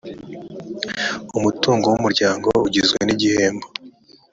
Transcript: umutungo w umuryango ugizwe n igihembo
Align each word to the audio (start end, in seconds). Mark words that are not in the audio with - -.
umutungo 1.37 1.85
w 1.91 1.95
umuryango 1.99 2.49
ugizwe 2.65 2.99
n 3.03 3.09
igihembo 3.15 3.67